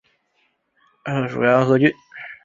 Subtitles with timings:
[1.29, 1.93] 属牂牁郡。